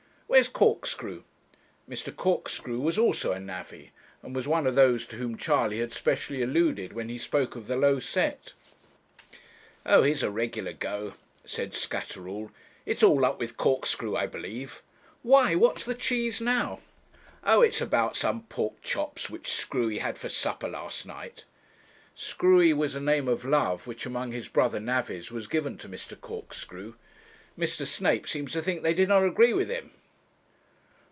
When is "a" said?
3.33-3.39, 10.23-10.29, 22.95-23.01